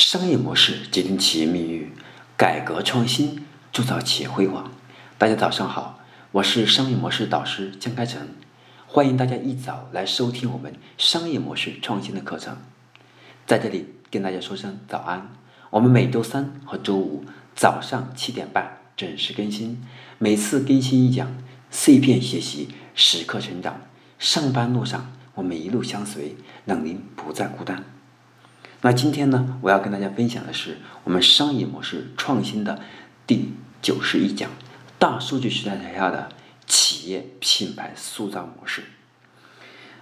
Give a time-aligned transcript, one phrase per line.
[0.00, 1.92] 商业模式决定企业命运，
[2.34, 4.72] 改革创新铸造企业辉煌。
[5.18, 6.00] 大家早上好，
[6.32, 8.28] 我是商业模式导师江开成，
[8.86, 12.56] 欢迎大家一早来收听我们商业模式创新的课程。
[13.44, 15.30] 在这里跟大家说声早安。
[15.68, 19.82] 我们每周三和周五早上七点半准时更新，
[20.16, 21.30] 每次更新一讲，
[21.70, 23.78] 碎片学习，时刻成长。
[24.18, 27.84] 上班路上我们一路相随，让您不再孤单。
[28.82, 32.80] 那今天呢，我要跟大家分享的是我们商业模式创新的
[33.26, 33.52] 第
[33.82, 34.50] 九十一讲：
[34.98, 36.30] 大数据时代下的
[36.66, 38.84] 企业品牌塑造模式。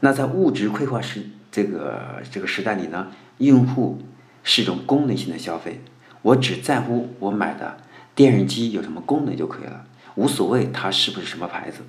[0.00, 4.00] 那在物质匮乏时这个这个时代里呢，用户
[4.42, 5.82] 是一种功能性的消费，
[6.22, 7.76] 我只在乎我买的
[8.14, 11.82] 电视机有什么功能就可以了，无所谓它是不是什么牌子。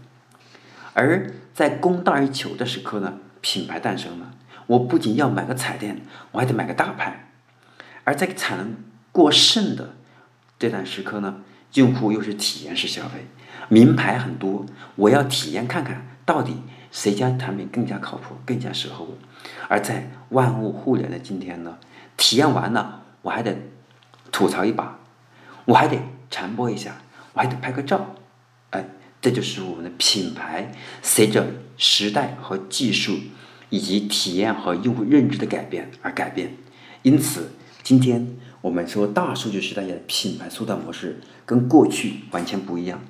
[0.92, 4.34] 而在供大于求的时刻呢，品牌诞生了。
[4.68, 7.30] 我不仅要买个彩电，我还得买个大牌。
[8.04, 8.76] 而在产能
[9.12, 9.96] 过剩的
[10.60, 11.42] 这段时刻呢，
[11.74, 13.28] 用户又是体验式消费，
[13.70, 16.58] 名牌很多，我要体验看看到底
[16.92, 19.18] 谁家产品更加靠谱，更加适合我。
[19.68, 21.78] 而在万物互联的今天呢，
[22.18, 23.56] 体验完了，我还得
[24.32, 25.00] 吐槽一把，
[25.66, 25.98] 我还得
[26.30, 26.96] 传播一下，
[27.34, 28.16] 我还得拍个照。
[28.72, 28.86] 哎，
[29.22, 31.46] 这就是我们的品牌随着
[31.78, 33.18] 时代和技术。
[33.74, 36.54] 以及体验和用户认知的改变而改变，
[37.02, 43.02] 因此，今天我们说大数据时代的品牌塑造模式跟过去完全不一样。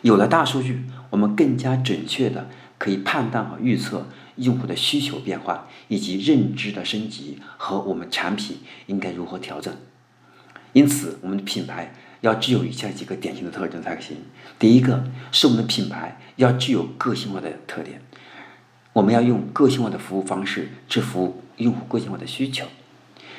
[0.00, 9.70] 有了大数据，我们更加准确的可以判断和预测用户的需求变化，以及认知的升级和我们产品应该如何调整。
[10.72, 11.92] 因此，我们的品牌
[12.22, 14.16] 要具有以下几个典型的特征才行。
[14.58, 18.00] 第一个是我们的品牌要具有个性化的特点。
[18.96, 22.64] 我们要用个性化的服务方式去服务用户个性化的需求。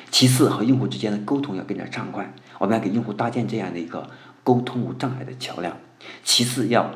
[0.08, 4.08] 其次，和用户之间的沟通要更加畅快，我们要给用户搭建这样的一个
[4.44, 5.76] 沟通无障碍的桥梁。
[6.22, 6.94] 其次，要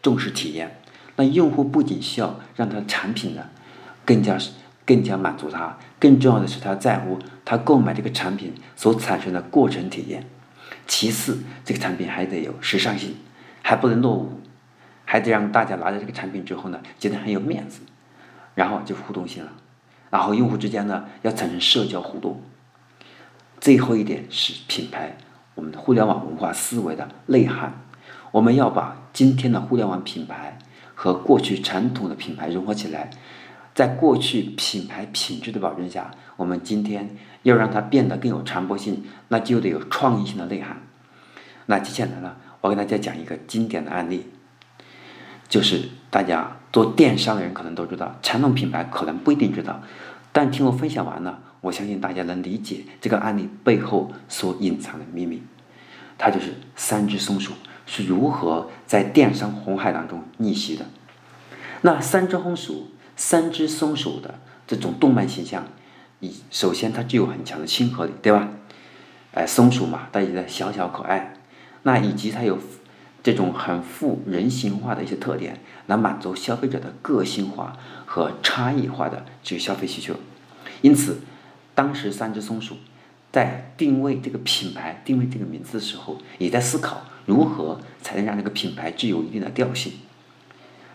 [0.00, 0.80] 重视体验。
[1.16, 3.48] 那用户不仅需要让他的产品呢
[4.04, 4.38] 更加
[4.86, 10.24] 更加满足他，更重要的是他在乎他购买这个产品所产生的过程体验。
[10.86, 13.16] 其次，这个产品还得有时尚性，
[13.60, 14.40] 还不能落伍。
[15.10, 17.80] 还得让大家拿着这个产品之后呢，觉得很有面子，
[18.54, 19.50] 然后就互动性了，
[20.10, 22.42] 然后用户之间呢要产生社交互动。
[23.58, 25.16] 最后一点是品牌，
[25.54, 27.72] 我们的互联网文化思维的内涵，
[28.32, 30.58] 我们要把今天的互联网品牌
[30.94, 33.08] 和过去传统的品牌融合起来，
[33.74, 40.76] 在过去品牌品质的保证下，我们今天要让它变得更有传播性，那就得有创意性的内涵。
[41.64, 44.26] 那接下来呢，我给大家讲一个经典的案例。
[45.48, 49.80] 就是大家做电商的人可能都知道，传统品牌可能不一定知道，
[50.30, 55.42] 但听我分享完了，我相信大家能理解这个案例背后所隐藏的秘密。
[56.18, 57.52] 它就是三只松鼠
[57.86, 60.84] 是如何在电商红海当中逆袭的。
[61.80, 64.34] 那三只松鼠，三只松鼠的
[64.66, 65.64] 这种动漫形象，
[66.20, 68.48] 以首先它具有很强的亲和力，对吧？
[69.32, 71.34] 哎，松鼠嘛，大家觉得小小可爱，
[71.84, 72.58] 那以及它有。
[73.22, 80.14] 这种很富人性化的一些特点，来满足消费者的个性化和差异化的这个消费需求。
[80.80, 81.18] 因此，
[81.74, 82.76] 当时三只松鼠
[83.32, 89.92] 在定位这个品牌、定位这个名字的时候，也在思考如何才能让这个品牌具有一定的调性。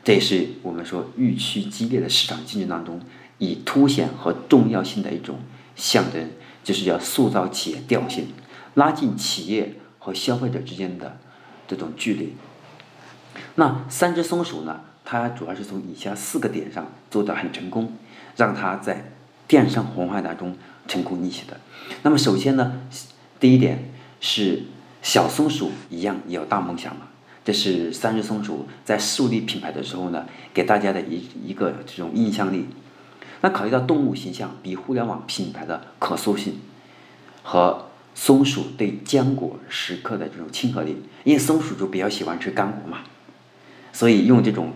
[0.03, 2.99] 这也是我们说日趋激烈的市场竞争当中，
[3.37, 5.39] 以凸显和重要性的一种
[5.75, 6.31] 象征，
[6.63, 8.27] 就是要塑造企业调性，
[8.73, 11.19] 拉近企业和消费者之间的。
[11.73, 12.33] 这种距离，
[13.55, 14.81] 那三只松鼠呢？
[15.05, 17.97] 它主要是从以下四个点上做的很成功，
[18.37, 19.11] 让它在
[19.47, 20.55] 电商红海当中
[20.87, 21.59] 成功逆袭的。
[22.03, 22.81] 那么首先呢，
[23.39, 23.91] 第一点
[24.21, 24.63] 是
[25.01, 27.07] 小松鼠一样也有大梦想嘛。
[27.43, 32.67] 这是三只松鼠在树立品牌的时候呢，给大家的一一个这种印象力。
[33.41, 36.59] 那考虑到动物形象比互联网品牌的可塑性
[37.43, 37.87] 和。
[38.15, 42.99] 松鼠对浆果时刻的这种亲和力，因为松鼠就比较喜欢吃干果嘛，
[43.91, 44.71] 所以用这种，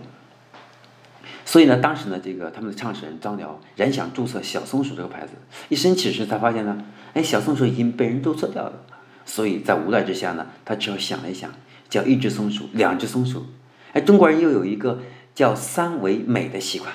[1.44, 5.32] 所以呢，当时呢，这个他们的创始人张辽人想注册小松鼠这个牌子，
[5.68, 8.84] 一申请时才发现呢，哎，小松鼠已经被人注册掉了，
[9.24, 11.50] 所以在无奈之下呢，他只好想了一想，
[11.88, 13.46] 叫一只松鼠，两只松鼠，
[13.92, 15.00] 哎，中国人又有一个
[15.34, 16.92] 叫三为美的习惯，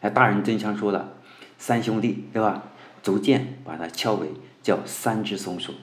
[0.00, 1.14] 哎，大人真常说了，
[1.58, 2.64] 三兄弟对吧？
[3.02, 4.26] 逐渐把它敲为。
[4.66, 5.74] 叫三只松鼠，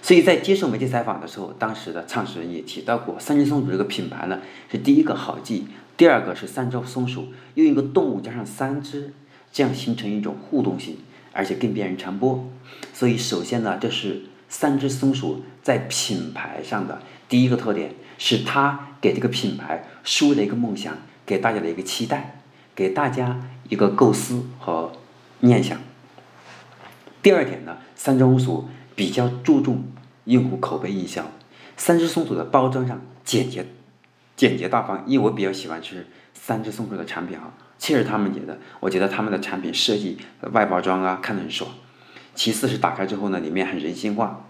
[0.00, 4.38] 所以在接受媒体采访的时候，当时的创始人也提到过，三只松鼠这个品牌呢
[4.70, 5.66] 是第一个好记，
[5.96, 9.12] 第二个是三只松鼠用一个动物加上三只，
[9.52, 10.98] 这样形成一种互动性，
[11.32, 12.48] 而且更便于传播。
[12.94, 20.96] 所以，首先呢，这是三只松鼠在品牌上的第一个特点，是它给这个品牌树立了一个梦想，
[21.26, 22.40] 给大家的一个期待，
[22.76, 24.92] 给大家一个构思和
[25.40, 25.87] 念想。
[27.22, 29.84] 第二点呢，三只松鼠比较注重
[30.24, 31.30] 用户口碑营销。
[31.76, 33.66] 三只松鼠的包装上简洁、
[34.36, 37.52] 简洁大方，因为我比较喜欢吃三只松鼠的产品啊。
[37.78, 40.18] 其实他们觉得，我觉得他们的产品设计、
[40.52, 41.70] 外包装啊，看得很爽。
[42.34, 44.44] 其次是打开之后呢，里面很人性化，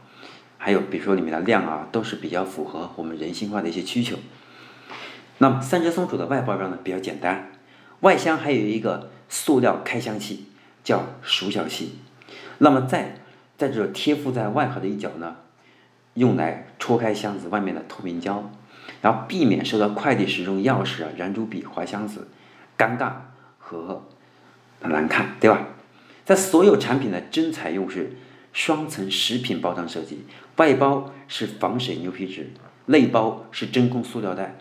[0.57, 4.17] 还有比如说里面的量啊，都是比较符合我们人性化的一些需求。
[5.39, 7.51] 那么三只松鼠的外包装呢比较简单，
[8.01, 10.47] 外箱还有一个塑料开箱器，
[10.83, 11.99] 叫鼠小器。
[12.59, 13.17] 那么在
[13.57, 15.37] 在这贴附在外盒的一角呢，
[16.15, 18.51] 用来戳开箱子外面的透明胶，
[19.01, 22.29] 然后避免收到快递时用钥匙啊、圆珠笔划箱子。
[22.77, 23.13] 尴尬
[23.59, 24.05] 和
[24.83, 25.67] 难看，对吧？
[26.25, 28.13] 在所有产品的真采用是
[28.53, 30.25] 双层食品包装设计，
[30.59, 32.51] 外包是防水牛皮纸，
[32.87, 34.59] 内包是真空塑料袋，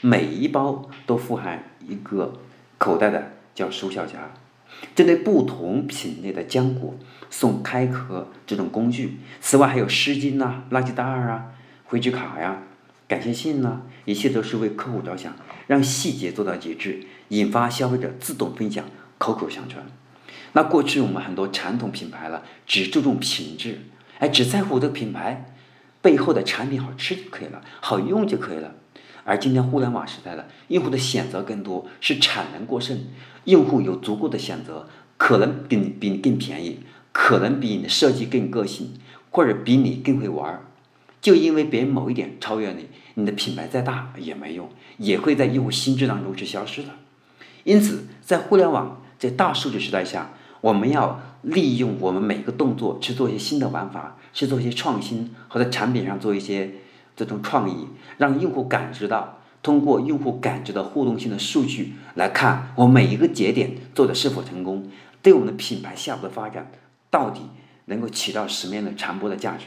[0.00, 2.32] 每一包都富含一个
[2.78, 4.32] 口袋的叫收小夹。
[4.94, 6.94] 针对不同品类的浆果
[7.30, 11.52] 送开壳这种工具，此外还有湿巾呐、垃圾袋儿啊、
[11.84, 12.62] 回执卡呀。
[13.06, 15.34] 感谢信呢，一切都是为客户着想，
[15.66, 18.84] 让细节做到极致，引发消费者自动分享，
[19.18, 19.84] 口口相传。
[20.52, 23.80] 那过去我们很多传统品牌了，只注重品质，
[24.18, 25.52] 哎，只在乎这个品牌
[26.00, 28.74] 背后的产品好吃就可以了，好用就可以了。
[29.24, 32.98] 而今天互联网时代了，用户的选择更多，是产能过剩，
[33.44, 36.80] 用户有足够的选择，可能比你比你更便宜，
[37.12, 38.94] 可能比你的设计更个性，
[39.30, 40.62] 或者比你更会玩儿。
[41.20, 46.88] 就因为别人某一点超越你，你的品牌再大也没用，也会在用户心智当中去消失的。
[47.64, 50.30] 因此，在互联网在大数据时代下，
[50.62, 56.70] 我们要利用我们每一个动作去做一些新的玩法，去做一些创新，和在产品上做一些
[57.20, 57.86] 这种创意，
[58.16, 64.90] 让用户感知到，通过用户感知的互动性的数据来看，我每一个节点做的是否成功，
[65.20, 66.70] 对我们的品牌下一步的发展
[67.10, 67.42] 到底
[67.84, 69.66] 能够起到什么样的传播的价值。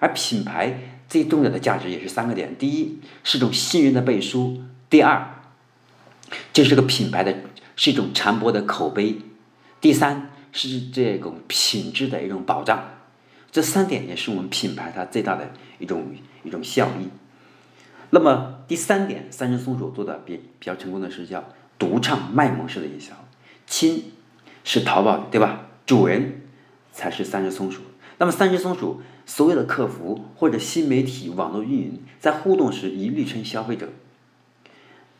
[0.00, 5.42] 而品牌最重要的价值也是三个点：第一，是种信任的背书；第二，
[6.52, 7.32] 就是个品牌的
[7.76, 9.22] 是一种传播的口碑；
[9.80, 12.82] 第三，是这种品质的一种保障。
[13.50, 16.14] 这三点也是我们品牌它最大的一种
[16.44, 17.08] 一种效益。
[18.10, 21.44] 那么第三点，三只松鼠做的比比较成功的是叫
[21.78, 23.12] 独唱卖萌式的营销。
[23.66, 24.12] 亲
[24.64, 25.66] 是淘宝对吧？
[25.86, 26.42] 主人
[26.92, 27.82] 才是三只松鼠。
[28.18, 29.02] 那么三只松鼠。
[29.26, 33.88] 所有的客服或者新媒体网络运营在互动时一律称消费者，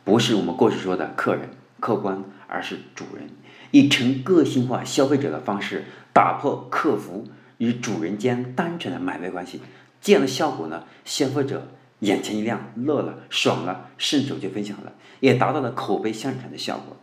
[0.02, 3.30] 不是我们过去说的客人、客观，而是主人，
[3.70, 7.28] 以成个性化消费者的方式打破客服
[7.60, 9.60] 与主人间单纯的买卖关系。
[10.00, 11.68] 这样的效果呢，消费者
[11.98, 16.96] 眼前一亮，乐了、爽了，顺手就分享了，也达到了口碑相传的效果。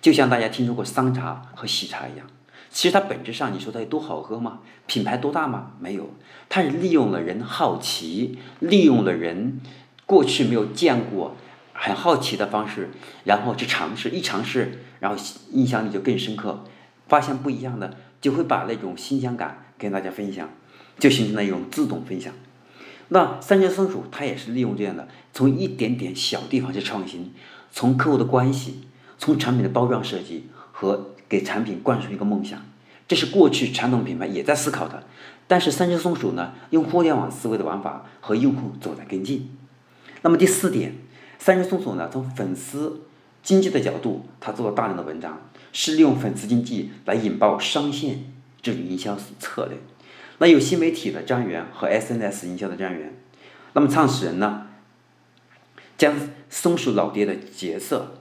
[0.00, 2.26] 就像大家听说过桑茶和喜茶一样。
[2.70, 4.60] 其实它本质上，你说它有多好喝吗？
[4.86, 5.72] 品牌多大吗？
[5.78, 6.10] 没有，
[6.48, 9.60] 它是利用了人好奇，利用了人
[10.06, 11.36] 过去没有见过、
[11.72, 12.90] 很好奇的方式，
[13.22, 15.22] 然后去尝试，一尝试，然后
[15.52, 16.64] 印象力就更深刻，
[17.06, 20.48] 发现不一样的，就会把那种新鲜感跟大家分享，
[20.98, 22.32] 就形成了一种自动分享。
[23.08, 27.32] 那三只松鼠它也是利用这样的，从一点点小地方去创新，
[27.72, 28.82] 从客户的关系，
[29.18, 31.14] 从产品的包装设计和。
[31.30, 32.60] 给产品灌输一个梦想，
[33.06, 35.04] 这是过去传统品牌也在思考的。
[35.46, 39.48] 但是三只松鼠呢，用互联网思维的玩法和用户走在跟进。
[40.22, 40.96] 那么第四点，
[41.38, 43.02] 三只松鼠呢，从粉丝
[43.44, 45.40] 经济的角度，它做了大量的文章，
[45.72, 48.24] 是利用粉丝经济来引爆商线
[48.62, 49.78] 这种营销策略。
[50.38, 53.14] 那有新媒体的专员和 SNS 营销的专员，
[53.74, 54.66] 那么创始人呢，
[55.98, 56.14] 将
[56.48, 58.14] 松鼠老爹的角色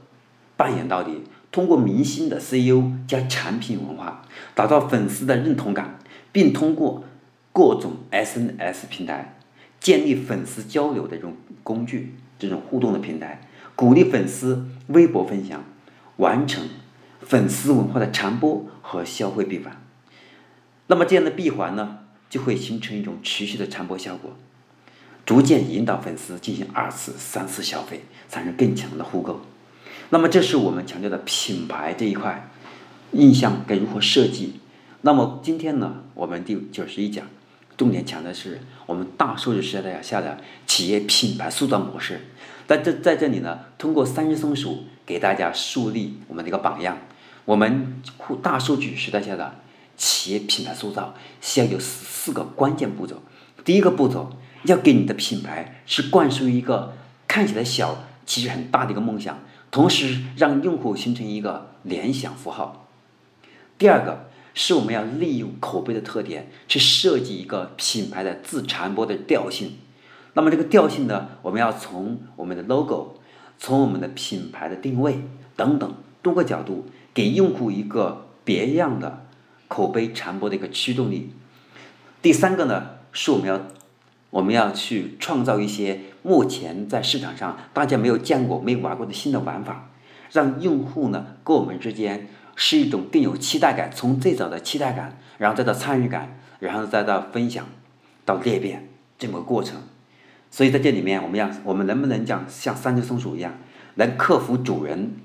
[0.58, 1.24] 扮演到底。
[1.52, 5.98] 通过明星的 CEO 加产品文化，打造粉丝的认同感，
[6.32, 7.04] 并通过
[7.52, 9.40] 各种 SNS 平台
[9.80, 13.42] 建立粉丝交流的这种工具，这种互动的平台，
[13.76, 15.64] 鼓励粉丝微博分享，
[16.18, 16.70] 完成
[17.22, 19.76] 粉丝文化的传播和消费闭环。
[20.92, 22.00] 那么这样的闭环呢，
[22.32, 24.36] 就会形成一种持续的传播效果，
[25.24, 29.42] 逐渐引导粉丝进行二次、三次消费，产生更强的互购。
[30.10, 32.50] 那么，这是我们强调的品牌这一块，
[33.12, 34.60] 印象该如何设计？
[35.02, 37.28] 那么今天呢，我们第九十一讲，
[37.78, 42.22] 重点讲的是我们大数据时代下的企业品牌塑造模式。
[42.66, 46.98] 在这在这里呢，通过三只松鼠给大家树立我们的一个榜样。
[47.46, 48.02] 我们
[48.42, 49.60] 大数据时代下的
[50.00, 53.22] 企业品牌塑造需要有四四个关键步骤。
[53.66, 54.32] 第一个步骤，
[54.64, 56.94] 要给你的品牌是灌输一个
[57.28, 59.38] 看起来小，其实很大的一个梦想，
[59.70, 62.88] 同时让用户形成一个联想符号。
[63.78, 69.74] 第二个，是我们要利用口碑的特点去设计一个品牌的自传播的调性。
[70.34, 73.16] 那么这个调性呢，我们要从我们的 logo，
[73.58, 75.22] 从我们的品牌的定位
[75.56, 79.26] 等等多个角度，给用户一个别样的
[79.70, 81.32] 口碑传播的一个驱动力。
[82.22, 83.62] 第三个呢，是我们要
[84.32, 89.90] 我们要去创造一些目前在市场上大家没有见过、没有玩过的新的玩法，
[90.34, 93.90] 让用户呢跟我们之间是一种更有期待感。
[93.90, 97.66] 从最早的期待感，然后再到参与感，然后再到分享，
[98.26, 99.82] 到裂变这么个过程。
[100.52, 103.54] 所以在这里面，我们要我们能不能讲像三只松鼠一样，
[103.96, 105.16] 能克服主人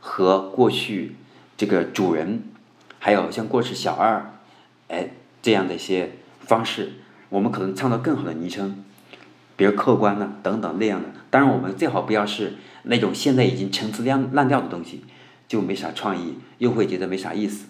[0.00, 1.16] 和过去
[1.56, 2.42] 这个主人，
[2.98, 4.32] 还有像过去小二，
[4.88, 5.10] 哎
[5.42, 6.92] 这样的一些方式，
[7.28, 8.84] 我们可能创造更好的昵称，
[9.56, 11.08] 比如客观呢等等那样的。
[11.30, 15.04] 当然，我们最好不要是那种现在已经陈词烂烂掉的东西，
[15.46, 17.66] 就没啥创意，又会觉得没啥意思。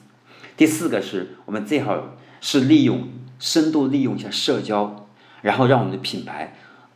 [0.57, 5.09] 第四个是我们最好是利用深度利用一下社交，
[5.43, 6.55] 然后让我们的品牌。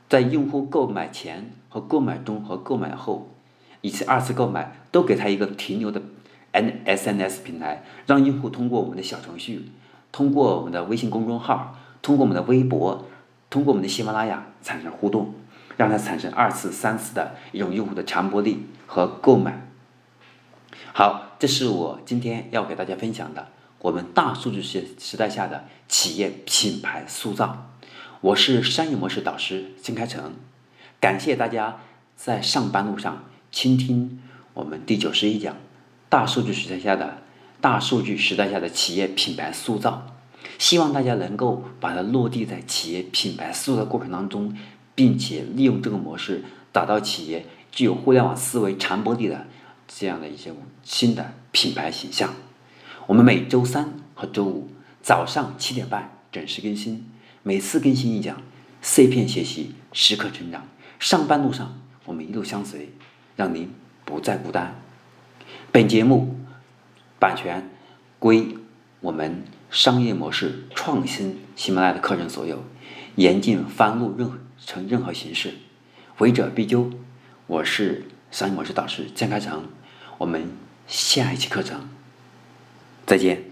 [0.08, 3.32] 在用户购买前和购买中和购买后，
[3.80, 6.02] 以及二次购买，都给他一个停留的
[6.52, 9.71] N S N S 平台，让用户通过我们的小程序，
[10.11, 13.07] 通过我们的微信公众号，通过我们的微博，
[13.49, 15.35] 通过我们的喜马拉雅产生互动，
[15.76, 19.69] 让它产生二次、三次的一种用户的传播力和购买。
[20.92, 27.71] 好，这是我今天要给大家分享的我们大数据时时代下的企业品牌塑造。
[28.21, 30.35] 我是商业模式导师金开成，
[31.00, 31.78] 感谢大家
[32.16, 34.21] 在上班路上倾听
[34.52, 35.57] 我们第九十一讲
[36.10, 37.22] 大数据时代下的
[37.60, 40.06] 大数据时代下的企业品牌塑造，
[40.58, 44.56] 希望大家能够把它落地在企业品牌塑造过程当中，
[44.96, 49.46] 并且利用这个模式打造企业具有互联网思维传播力的
[49.86, 50.52] 这样的一些
[50.82, 52.34] 新的品牌形象。
[53.06, 54.68] 我们每周三和周五
[55.00, 57.06] 早上七点半准时更新。
[57.44, 58.42] 每次更新一讲，
[58.82, 60.66] 碎片学习，时刻成长。
[60.98, 62.90] 上班路上，我们一路相随，
[63.36, 63.70] 让您
[64.04, 64.74] 不再孤单。
[65.72, 66.34] 本节目
[67.20, 67.70] 版权
[68.18, 68.56] 归
[69.00, 72.64] 我们商业模式创新喜马拉雅的课程所有，
[73.14, 75.54] 严禁翻录任何成任何形式，
[76.18, 76.90] 违者必究。
[77.46, 79.64] 我是商业模式导师江开成，
[80.18, 80.50] 我们
[80.88, 81.88] 下一期课程
[83.06, 83.50] 再见。